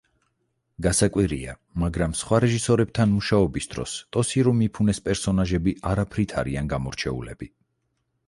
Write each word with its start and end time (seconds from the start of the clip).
გასაკვირია, 0.85 1.51
მაგრამ 1.81 2.13
სხვა 2.21 2.39
რეჟისორებთან 2.45 3.11
მუშაობის 3.17 3.69
დროს 3.75 3.93
ტოსირო 4.17 4.53
მიფუნეს 4.61 5.03
პერსონაჟები 5.09 5.75
არაფრით 5.91 6.35
არიან 6.43 6.73
გამორჩეულები. 6.75 7.51